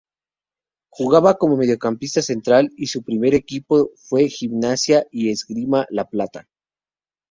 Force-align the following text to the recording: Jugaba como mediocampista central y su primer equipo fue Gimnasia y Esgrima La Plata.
Jugaba 0.89 1.37
como 1.37 1.57
mediocampista 1.57 2.23
central 2.23 2.71
y 2.75 2.87
su 2.87 3.03
primer 3.03 3.35
equipo 3.35 3.91
fue 3.97 4.29
Gimnasia 4.29 5.05
y 5.11 5.29
Esgrima 5.29 5.85
La 5.91 6.05
Plata. 6.09 6.47